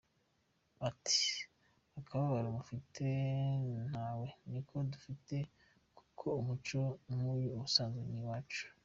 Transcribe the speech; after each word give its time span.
Ati"Akababaro 0.89 2.47
mufite 2.57 3.03
natwe 3.91 4.27
niko 4.51 4.75
dufite 4.93 5.35
kuko 5.97 6.25
umuco 6.41 6.79
nk’uyu 7.13 7.49
ubusanzwe 7.55 7.99
si 8.09 8.17
uwacu. 8.23 8.65